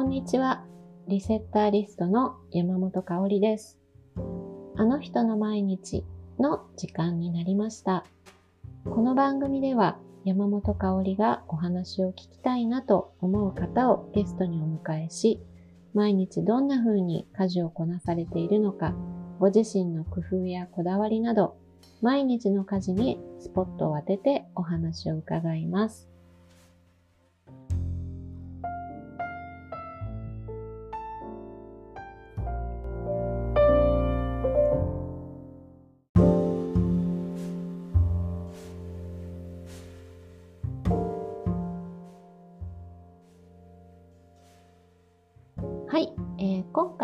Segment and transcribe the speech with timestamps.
[0.00, 0.64] こんにちは。
[1.08, 3.78] リセッターリストの山本香里です。
[4.74, 6.06] あの人の毎日
[6.38, 8.06] の時間になりました。
[8.86, 15.42] この番組では山本香里がお話を聞きたいなと思う方をゲストにお迎えし、
[15.92, 18.94] 毎日どんな風に家事をこなされているのか、
[19.38, 21.58] ご自身の工夫やこだわりなど、
[22.00, 26.08] 毎日の家事にスポットを当ててお話を伺います。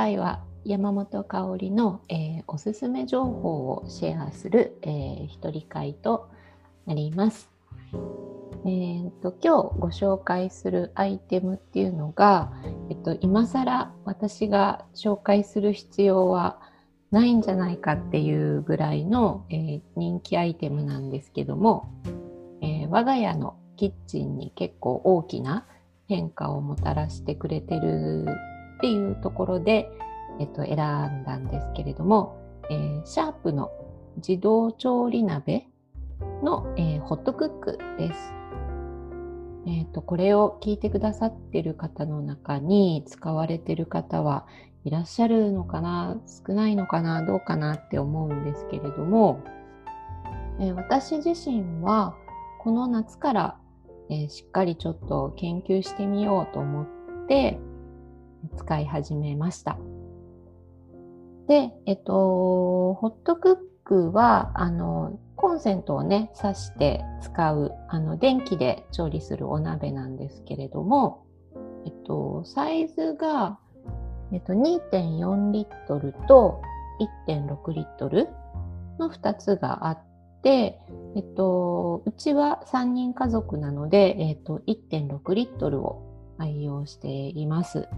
[0.06, 6.30] 回は山本香里の、えー、おすすめ情報をシェアする、えー、一人会と
[6.86, 7.50] なります。
[8.64, 12.52] えーと、今日ご紹介するアイテムっていうのが、
[12.88, 16.60] えっと、今更私が紹介する必要は
[17.10, 21.90] ないんじゃないかっていうぐらいの、えー、人気アイテムなんですけども、
[22.62, 25.66] えー、我が家のキッチンに結構大きな
[26.06, 28.24] 変化をもたらしてくれてる
[28.76, 29.90] っていうところで、
[30.38, 30.76] えっと、選ん
[31.24, 32.36] だんですけれども、
[32.70, 33.70] えー、シャープの
[34.16, 35.68] 自動調理鍋
[36.42, 38.32] の、えー、ホットクックです。
[39.66, 44.46] えっ、と、これを聞いてくださってる方の中に使われてる方は
[44.84, 49.42] いらっしゃるのかな少ないのかなどうかなって思うんですけれども、
[50.60, 52.14] え、私自身は
[52.60, 53.58] この夏から、
[54.08, 56.86] え、しっかりちょっと研究してみようと思っ
[57.26, 57.58] て、
[58.56, 59.76] 使い始めました。
[61.48, 71.26] で、えっと、ホットクックは、あの、コンセントをね、挿して使う、あの、電気で調理するお鍋なんですけれども、
[71.84, 73.58] えっと、サイズが、
[74.32, 76.60] えっと、2.4リットルと
[77.28, 78.28] 1.6リットル
[78.98, 79.98] の2つがあっ
[80.42, 80.80] て、
[81.14, 87.88] えっと、うちは3人家族なので、えっと、1.6リットルを愛用しています。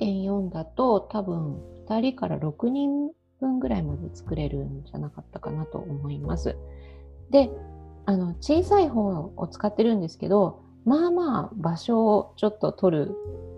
[0.00, 3.10] 2.4だと多分2人から6人
[3.40, 6.56] 分ぐらいまで作れるんじゃなかったかなと思います。
[7.30, 7.50] で、
[8.04, 13.16] あの、小さい方を使ってるんですけど、まあまあ場所をちょっと取る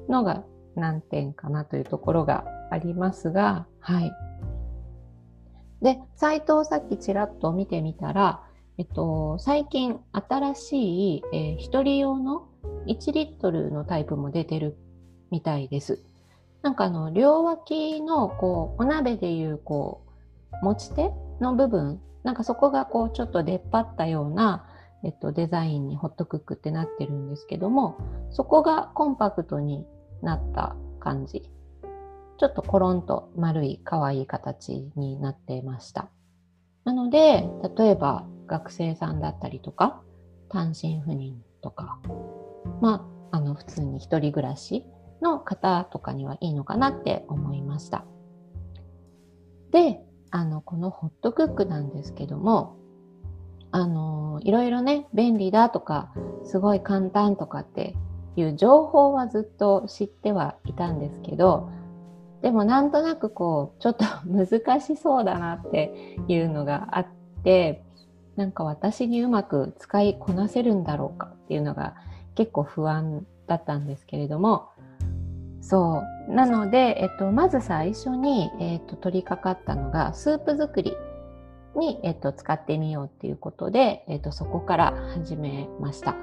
[0.09, 4.13] のが難点かなというところがありますが、はい。
[5.83, 8.43] で、サイトをさっきちらっと見てみたら、
[8.79, 12.49] えっと、最近新しい、えー、1人用の
[12.87, 14.77] 1リットルのタイプも出てる
[15.31, 16.10] みたいです。
[16.63, 20.03] なんかあの両脇のこうお鍋でいうこ
[20.63, 21.11] う持ち手
[21.41, 24.67] の部分なんかそこがこうちょっと出っ張ったような、
[25.05, 27.97] えっと、デザインにホットクックってなってるんですけども
[28.31, 29.87] そこがコンパクトに
[30.23, 31.51] なった感じ。
[32.39, 36.09] ちょっとコロンと丸い可愛い形になってました。
[36.85, 37.47] なので
[37.77, 40.01] 例えば学生さんだったりとか
[40.49, 42.01] 単身赴任とか
[42.81, 44.87] まああの普通に一人暮らし
[45.23, 48.05] の方とかにはいいのかなって思いました。
[49.71, 50.01] で、
[50.31, 52.77] あの、このホットクックなんですけども、
[53.73, 56.13] あの、いろいろね、便利だとか、
[56.45, 57.95] すごい簡単とかって
[58.37, 61.71] いう情報はずっと知ってはいたんですけど、
[62.43, 67.07] でもなんとなくこう、ちょっと 難しそうだなっていうのがあっ
[67.45, 67.85] て、
[68.37, 71.95] なんか私にうまく使いこなせるんだろうかっていうのが
[72.35, 74.70] 結構不安だったんですけれども、
[75.61, 76.33] そう。
[76.33, 80.97] なので、えっと、まず最初に、えっと、取り掛かったのが、スープ作り
[81.77, 86.17] に、えっと、使ってみようっていうことで、えっと、そこから始めました。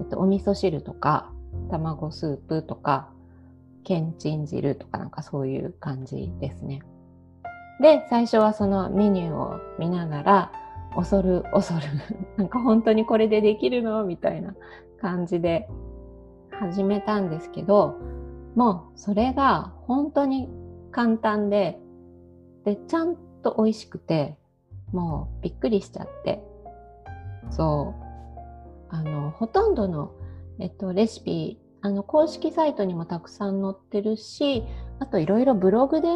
[0.00, 1.30] えっと、お味噌汁とか、
[1.70, 3.08] 卵スープとか、
[3.84, 6.80] けんちん汁とかなんかそういう感じですね。
[7.80, 10.52] で、最初はそのメニューを見ながら、
[10.94, 11.86] 恐る恐る、
[12.36, 14.04] なんか本当にこれでできるの？
[14.04, 14.54] みたいな
[15.00, 15.68] 感じで
[16.60, 17.98] 始めたんですけど、
[18.54, 20.48] もうそれが本当に
[20.92, 21.78] 簡単で、
[22.64, 24.38] で、ちゃんと美味しくて、
[24.92, 26.42] もうびっくりしちゃって、
[27.50, 30.12] そう、あの、ほとんどの、
[30.58, 34.64] えっと、レシピ、あの、公式サイトにもたくさん載ってるし、
[35.00, 36.08] あといろいろブログで、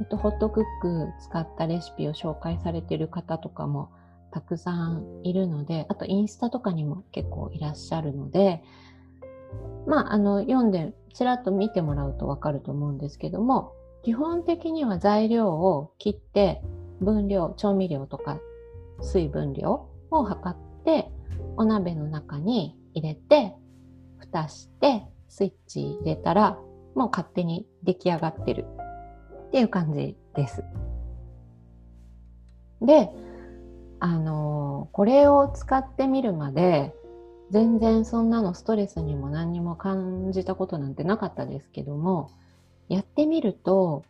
[0.00, 3.90] えっと、ホットクック使ったレシピを紹介されてる方とかも
[4.32, 8.64] たくさんいるので、あとインスタとかにも結構いらっしゃるので、
[9.86, 13.72] まあ、あの、読んで、ちらっと見てもらうとわかると思うんですけども、
[14.02, 16.62] 基本的には材料を切って、
[17.00, 18.38] 分量、調味料とか
[19.00, 21.10] 水分量を測って、
[21.56, 23.54] お鍋の中に入れて、
[24.18, 26.58] 蓋して、スイッチ入れたら
[26.94, 28.66] もう勝手に出来上がってる
[29.48, 30.62] っていう感じです。
[32.80, 33.10] で、
[34.00, 36.94] あのこれを使ってみるまで
[37.54, 42.32] 全然そんなのストレスにも何にも感じたことなんてなかったですけども
[42.88, 44.04] やってみると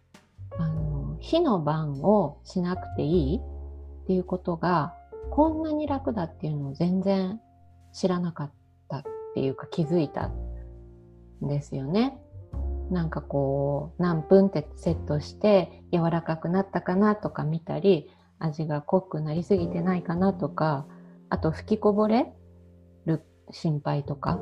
[0.56, 3.40] あの火の番をしなくていい
[4.04, 4.94] っていうことが
[5.30, 7.38] こんなに楽だっていうのを全然
[7.92, 8.50] 知らなかっ
[8.88, 9.02] たっ
[9.34, 10.32] ていうか気づいたん
[11.42, 12.18] ですよね。
[12.90, 20.86] なんかこう何分ってセットして柔らかくなったかなとか見たり味が濃くなりすぎてないかなとか
[21.28, 22.32] あと吹きこぼれ
[23.50, 24.40] 心配とか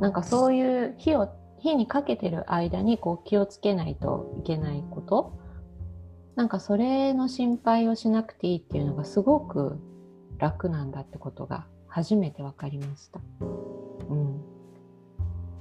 [0.00, 1.28] なんかそういう火を
[1.58, 5.38] 火にかけてる間にこう気をつけないといけないこと
[6.36, 9.78] なんかそれの心配をしなくていいっていうのがすごく
[10.38, 13.20] 楽なんだってことが初めて分かりました。
[14.10, 14.40] うん、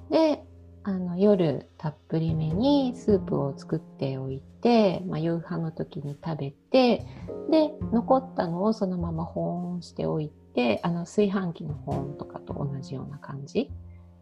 [0.10, 0.44] で
[0.88, 7.04] あの夜たっぷりめにスープを作っておいて、まあ、夕飯の時に食べて
[7.50, 13.72] で残ったのをそのまま保温しておいてあの炊飯器の保温とかと同じような感じ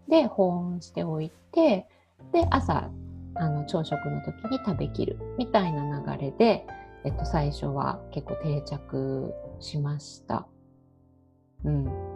[0.08, 1.86] で保温しておいて
[2.32, 2.90] で朝
[3.36, 6.66] あの朝食の時に食べきるみたいな流れで、
[7.04, 10.48] えっと、最初は結構定着しました。
[11.66, 12.13] うん、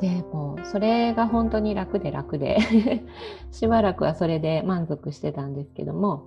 [0.00, 2.58] でもそれが本当に楽で楽で
[3.50, 6.24] しばらくはそれで満足してたんですけども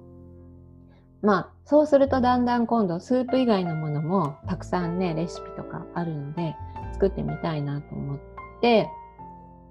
[1.21, 6.55] まあそうするとだんだん今度スープ以外のものもたくさんねレシピとかあるので
[6.93, 8.17] 作ってみたいなと思っ
[8.61, 8.89] て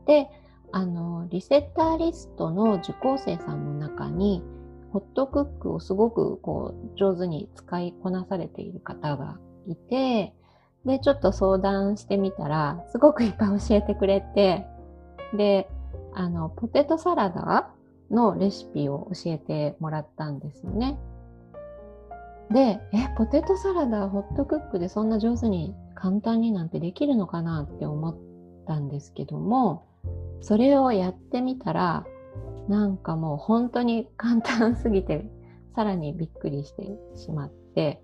[0.06, 0.30] で
[0.70, 4.42] あのリセッターリストの受講生さんの中に
[4.92, 10.34] ホットクックをすごくこう上手に使いこなされている方がいて
[10.84, 14.66] でちょっと相談してみたらすごくいっぱい教えてくれて
[15.36, 15.68] で
[16.14, 17.70] あのポテトサラダ
[18.10, 20.98] のレシピを教えてもらったんですよね。
[22.50, 28.16] で、え、ポテトサラダホットクックでそんな上手に簡単になんてできるのかなって思っ
[28.66, 29.86] たんですけども、
[30.40, 32.06] それをやってみたら
[32.68, 35.26] なんかもう本当に簡単すぎて
[35.74, 38.02] さらにびっくりしてしまって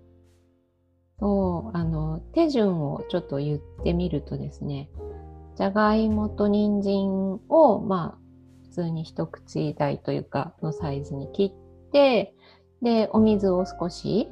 [1.19, 4.89] そうあの手順をちょっと言ってみるとですね
[5.55, 12.33] じゃがいもと人参をまあ普通に一口大というかのサイズに切って
[12.81, 14.29] でお水を少し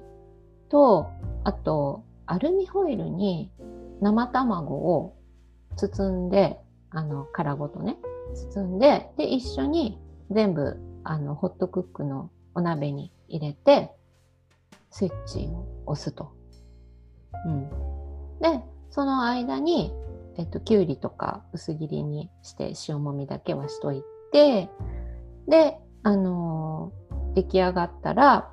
[0.70, 1.08] と
[1.44, 3.52] あとアルミホイルに
[4.02, 5.16] 生卵を
[5.78, 6.60] 包んで
[6.94, 7.98] あの、殻ごとね、
[8.54, 10.00] 包んで、で、一緒に
[10.30, 13.92] 全部、あの、ホットクックのお鍋に入れて、
[14.92, 16.32] スイッチを押すと。
[17.46, 17.70] うん。
[18.40, 19.94] で、その間に、
[20.38, 24.70] えっと、きゅうりとか薄切りにして塩もみだけはしといて、
[25.48, 28.52] で、あのー、出来上がったら、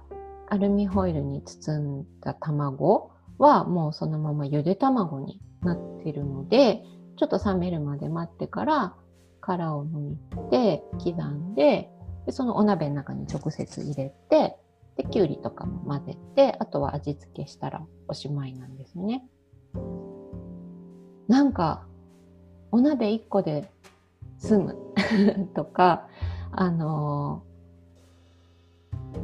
[0.49, 6.82] アルミホイルに包んだ卵はもうそのままゆで卵になってるので、
[7.17, 8.94] ちょっと冷めるまで待ってから
[9.41, 10.17] 殻を剥い
[10.50, 11.91] て刻んで
[12.25, 14.56] でそのお鍋の中に直接入れて
[15.00, 19.25] できゅうりとかも混ぜてあとは味付けしたらおしまいなんですね。
[21.27, 21.86] なんか
[22.70, 23.70] お鍋1個で
[24.36, 24.77] 済む
[25.55, 26.06] とか
[26.53, 27.43] あの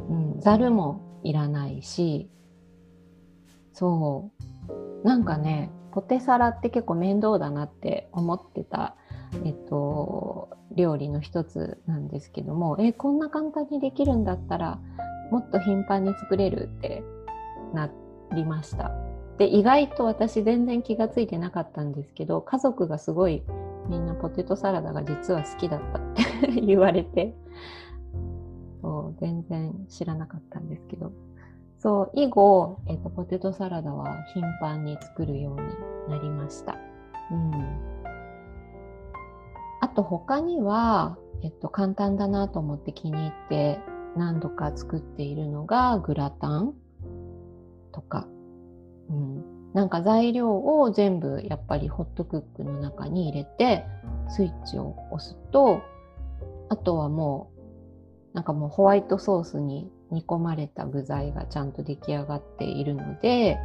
[0.09, 2.27] うん、ざるもいらないし
[3.73, 4.31] そ
[5.03, 8.95] うなんかねポテサラって結構面倒だなって思ってた、
[9.45, 14.79] えっと、料理の一つなんですけどもえこんな簡単にできるんだったら
[15.31, 17.03] もっと頻繁に作れるって
[17.73, 17.89] な
[18.33, 18.91] りました。
[19.37, 23.43] で意外と私全然気がついてなかったんですけど家族がすごい
[23.87, 26.01] みんなポテトサラダが実は好きだったっ
[26.51, 27.35] て 言われて
[28.81, 31.11] そう全然知らなかったんですけど
[31.79, 36.75] そう、以後、えっと、ポテトサラダは頻繁に作るようになりました。
[37.31, 37.53] うん。
[39.79, 43.79] あと他には、えっと、簡単だなと思って気に入って
[44.17, 46.73] 何度か作っているのがグラタン
[47.91, 48.27] とか、
[49.09, 53.85] うん、なんか材料を全部やっぱりホットクックの中に入れて
[54.29, 55.81] スイッチを押すと
[56.69, 57.51] あとはも
[58.33, 63.57] うなんかもうホワイトソースに煮込まれた具材がちゃんと出来上がっているので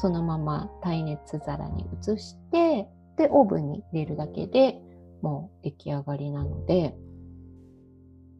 [0.00, 4.80] そのまま耐熱皿に移してでオーブンに入れるだけで
[5.22, 6.94] もう出来上がりなので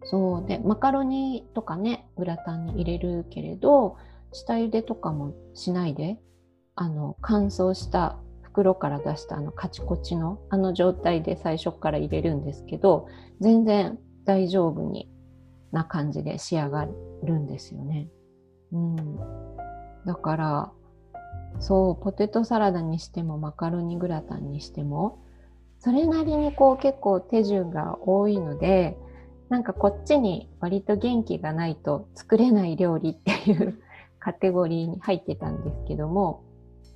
[0.06, 3.96] そうでマカロニとかねグラタンに入れるけれど
[4.32, 6.18] 下茹でとかもしないで
[6.76, 13.08] あの乾燥した袋から出したあのカチコチのあの状態で最初から入れるんですけど
[13.40, 15.10] 全然大丈夫に
[15.72, 16.86] な感じで仕上が
[17.22, 18.08] るんですよね。
[18.72, 18.96] うん、
[20.06, 20.72] だから
[21.58, 25.22] そうポテトサラダにしてもマカロニグラタンにしても
[25.78, 28.96] それなりにこう結構手順が多いので
[29.48, 33.80] なんかこっちに割と元気がないと作れない料理っていう
[34.18, 36.42] カテゴリーに入ってたんですけども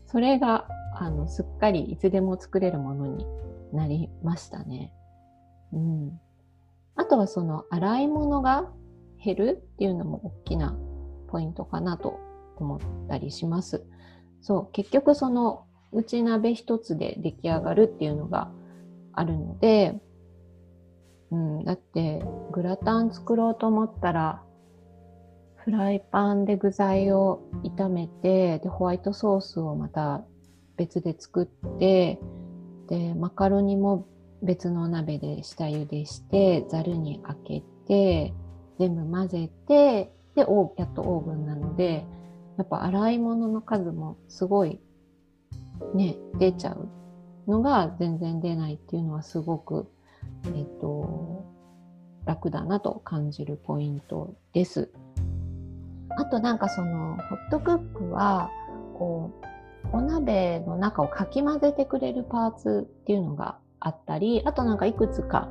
[0.07, 0.67] それが
[0.97, 3.27] あのすっかりいつでも作れるものに
[3.73, 4.93] なりましたね。
[5.73, 6.21] うん、
[6.97, 8.69] あとはその洗い物が
[9.25, 10.77] 減るっていうのも大きな
[11.29, 12.19] ポイントかなと
[12.57, 13.85] 思ったりします。
[14.41, 18.51] そう結局その内鍋一つで出来上がるっていうのが
[19.13, 20.01] あるので、
[21.31, 22.23] うん、だって
[22.53, 24.43] グラタン作ろうと思ったら
[25.57, 27.43] フライパンで具材を
[27.77, 30.25] 炒めてでホワイトソースをまた
[30.77, 32.19] 別で作って
[32.89, 34.09] でマカロニも
[34.43, 38.35] 別の鍋で下茹でしてざるに開けて
[38.79, 40.41] 全部混ぜてで
[40.77, 42.07] やっとオーブンなので
[42.57, 44.81] やっぱ洗い物の数もすごい
[45.95, 46.89] ね出ちゃう
[47.51, 49.91] のが全然出ないっていうのはすごく
[50.47, 51.00] えっと
[52.31, 54.93] 楽だなと感じるポイントです。
[56.11, 58.51] あとなんかそのホットクックは
[58.97, 59.33] こ
[59.93, 65.49] うお鍋の中をかき混ぜてくれるパーツっていうのがあったりあとなんかいくつか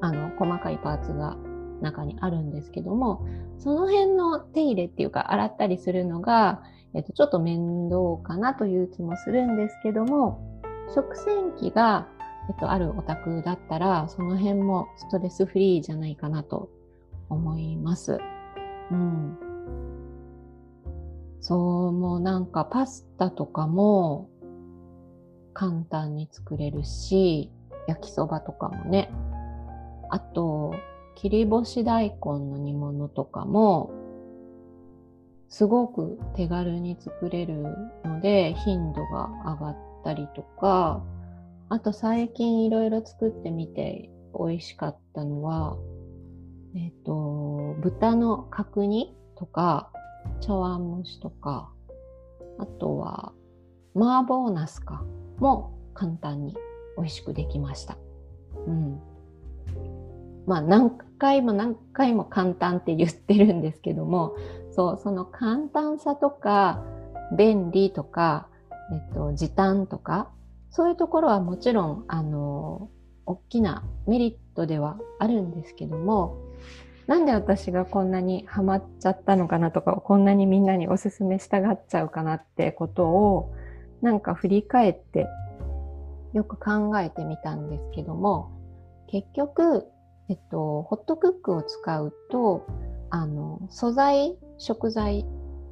[0.00, 1.36] あの細かいパーツが
[1.82, 3.26] 中にあるんですけども
[3.58, 6.62] その辺の手入れっていうか洗ったりするのが、
[6.94, 10.40] えっと、ちょっと面倒かなという気もするんですけども
[10.94, 12.08] 食洗機が、
[12.48, 16.68] えっと、あるお宅だったらその辺もストレスフリーじゃないかなと
[17.28, 18.18] 思います。
[18.90, 19.38] うん
[21.40, 24.30] そう、もうなんかパスタとかも
[25.52, 27.50] 簡単に作れるし、
[27.86, 29.10] 焼きそばとかもね。
[30.08, 30.74] あと、
[31.14, 33.90] 切り干し大根の煮物とかも、
[35.50, 37.62] すごく手軽に作れる
[38.04, 41.02] ので、頻度が上がったりとか、
[41.74, 45.76] あと最近いろいろ作ってみて美味しかったのは、
[46.76, 49.90] えっ、と、豚の角煮とか、
[50.40, 51.72] 茶碗蒸しとか、
[52.60, 53.32] あとは
[53.96, 55.02] 麻婆ナスか
[55.40, 56.56] も簡単に
[56.96, 57.98] 美味しくできました。
[58.68, 59.00] うん。
[60.46, 64.36] まあ何回も何回も簡単って言ってるんですけども、
[64.70, 66.84] そう、その簡単さとか
[67.36, 68.46] 便利とか、
[68.92, 70.30] えっと、時短とか、
[70.74, 72.90] そういうところはもちろん、あの、
[73.26, 76.36] 大きなメリットではあるんですけども、
[77.06, 83.54] なんで私がこんなにハマっちゃったのかなとか、こんなにみんなにおすすめしたがっちゃうかなってことを、
[84.02, 85.28] なんか振り返って
[86.32, 88.50] よく考えてみたんですけども、
[89.06, 89.86] 結局、
[90.28, 92.66] えっと、ホットクックを使うと、
[93.10, 95.24] あの、素材、食材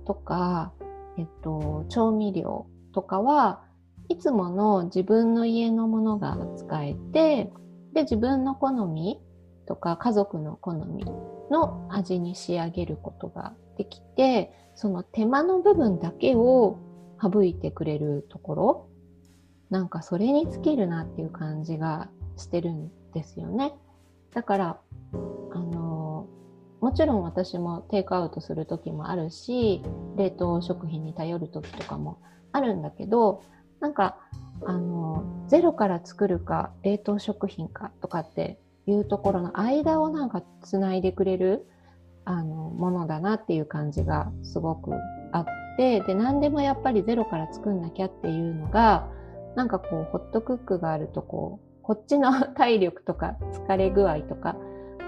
[0.06, 0.72] とか、
[1.18, 3.64] えっと、調味料とかは
[4.12, 7.50] いつもの自分の家のものが使えて、
[7.94, 9.20] で、自分の好み
[9.66, 11.04] とか家族の好み
[11.50, 16.78] の味に仕上げることができてその手間の部分だけを
[17.22, 18.88] 省いてくれるところ
[19.70, 23.72] なんかそれに尽きるなっていう感じがしてるんですよね。
[24.34, 24.80] だから
[25.52, 26.26] あの
[26.80, 29.82] もちろん私もテイクアウトする時もあるし
[30.16, 32.18] 冷凍食品に頼る時とかも
[32.50, 33.42] あるんだけど
[33.82, 34.16] なんか
[34.64, 41.66] あのゼロから作るか冷凍食品かとかっていうところの間をなんかつないでくれる
[42.24, 44.92] あのものだなっていう感じがすごく
[45.32, 45.44] あっ
[45.76, 49.08] てで何でもやっぱりゼロから作んなきゃっていうのが
[49.56, 54.56] なんかこうホットクックがあるとこうこっちの 体力とか疲れ具合とか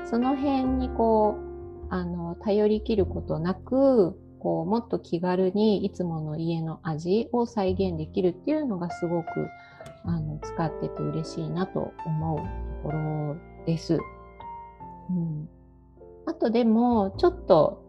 [0.04, 9.48] その辺にこうあの頼りきることなくこうもっと気軽にいつもの家の味を再現できるっていうのがすごく
[10.04, 12.38] あの使ってて嬉しいなと思う
[12.82, 13.98] ところです。
[15.08, 15.48] うん、
[16.26, 17.82] あとでもちょっと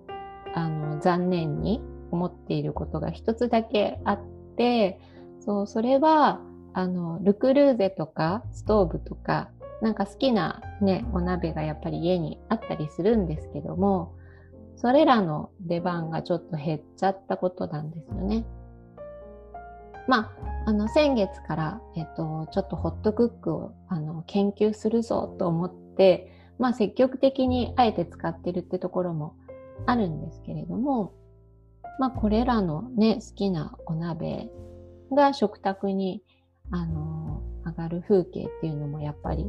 [0.54, 1.82] あの残念に
[2.12, 4.20] 思っていることが一つだけあっ
[4.56, 4.98] て
[5.42, 6.40] そうそれは
[6.74, 9.50] あのルクルーゼとかストーブとか
[9.82, 14.14] なんか好きな、ね、お鍋がやっぱり家にあったりするんですけども
[14.76, 18.46] それらの出番がちょっと減っちゃったことなんですよね。
[20.08, 20.32] ま
[20.66, 29.36] あ、あの先月から、えっと、ちょっとホットクックをあの研究するぞと思って、まあ、積極的にあえて使ってるってところも
[29.86, 31.14] あるんですけれども、
[32.00, 34.50] まあ、これらのね好きなお鍋
[35.12, 36.22] が食卓に
[36.72, 39.46] あの上がる風景っていうのもやっぱり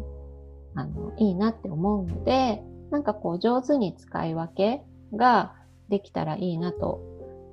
[0.74, 4.82] あのいいなって思うのでなんかこう上手に使い分け
[5.14, 5.54] が
[5.88, 7.00] できたらいいなと,、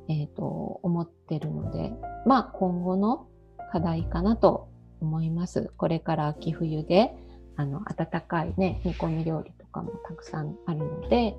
[0.09, 1.93] えーと、思ってるので、
[2.25, 3.27] まあ今後の
[3.71, 4.69] 課題かなと
[5.01, 5.71] 思います。
[5.77, 7.15] これから秋冬で、
[7.55, 11.35] あの、温かいね、煮込み料理とかもたくさんあるので、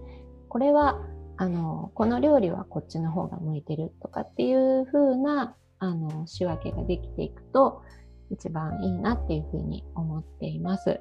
[0.48, 1.00] これは、
[1.36, 7.82] あの、この料理はこっちの方が向いてるとかっていう風な、あの、仕分けができていくと、
[8.30, 11.00] 一番いいなっていうふうに思っています。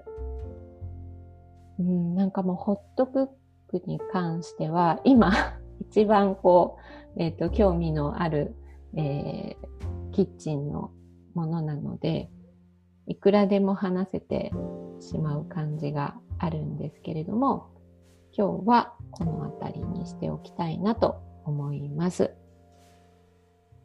[1.79, 3.27] うん、なんかもうホットクッ
[3.79, 5.31] クに関しては、今
[5.81, 6.77] 一番こ
[7.17, 8.55] う、え、ー、と、興味のある、
[8.95, 10.91] えー、キッチンの
[11.33, 12.29] ものなので、
[13.07, 14.51] いくらでも話せて
[14.99, 17.67] しまう感じがあるんですけれども、
[18.35, 22.33] 今日はこの辺りにしておきたいなと思います。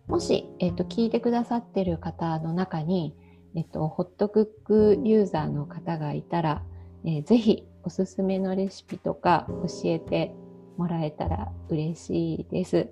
[0.07, 3.15] もし、え、ー、と、聞いてくださってる方の中に、
[3.55, 6.63] えっ、ー、と、ホットクックユーザーの方がいたら、
[7.05, 10.35] えー、ぜひおすすめのレシピとか教えて
[10.77, 12.91] もらえたら嬉しいです。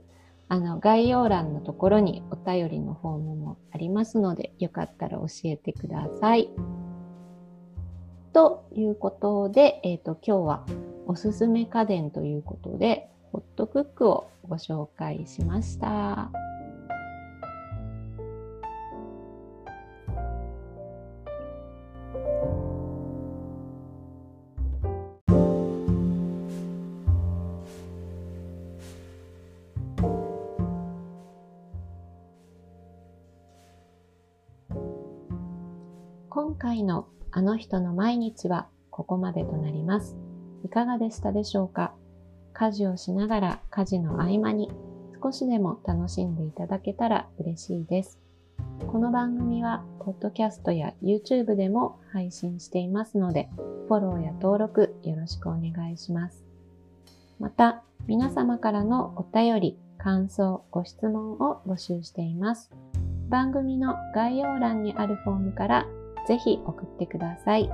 [0.49, 6.49] あの、概要欄のところにお便りのフォームもありますので、よかったら教えてください。
[8.33, 10.67] ということで、えっ、ー、と、今日は
[11.07, 16.46] おすすめ家電ということで、ホットクックをご紹介しました。
[36.77, 40.17] 回のあの人の毎日はここまでとなります。
[40.63, 41.95] いかがでしたでしょうか？
[42.53, 44.71] 家事をしながら家事の合間に
[45.23, 48.19] 少しでも楽しんでいただけたら嬉しいです。
[48.87, 53.49] この番組は、ポッドキャストや YouTube でも配信していますので、
[53.89, 56.45] フォローや登録よろしくお願いします。
[57.39, 62.71] また、皆様からのお便り、感想、ご質問を募集しています。
[63.29, 65.87] 番組の概要欄にあるフォームから
[66.27, 67.71] ぜひ送ってください。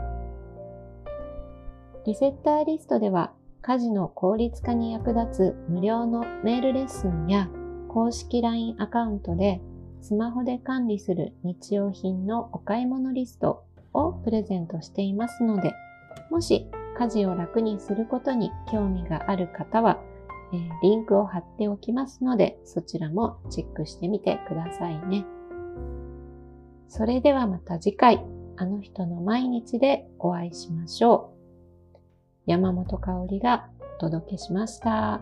[2.04, 7.48] リセッターリストでは家事の効率化に役立つ無料のメールレッスンや
[7.88, 9.60] 公式 LINE アカウントで
[10.00, 15.72] スマホで管理する日用品のお買い物リストをプレゼントしていますので、
[16.30, 16.66] もし
[16.98, 20.00] 家事を楽にすることに興味がある方は、
[20.52, 25.24] えー、リンクを貼っておきますので、そちらもチェックしてみてくださいね。
[26.88, 28.24] それではまた次回。
[28.62, 31.34] あの人の毎日でお会いしましょ
[31.96, 31.98] う。
[32.46, 35.20] 山本香里がお届けしました。